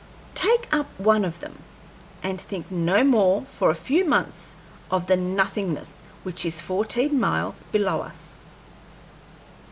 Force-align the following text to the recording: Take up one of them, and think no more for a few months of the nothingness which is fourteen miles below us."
Take 0.33 0.73
up 0.75 0.87
one 0.97 1.23
of 1.23 1.41
them, 1.41 1.61
and 2.23 2.41
think 2.41 2.71
no 2.71 3.03
more 3.03 3.45
for 3.45 3.69
a 3.69 3.75
few 3.75 4.03
months 4.03 4.55
of 4.89 5.05
the 5.05 5.15
nothingness 5.15 6.01
which 6.23 6.43
is 6.43 6.59
fourteen 6.59 7.19
miles 7.19 7.61
below 7.71 8.01
us." 8.01 8.39